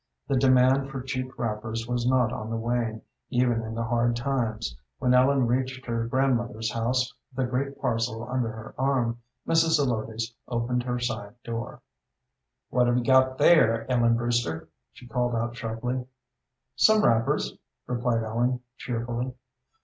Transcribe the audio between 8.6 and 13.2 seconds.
arm, Mrs. Zelotes opened her side door. "What have you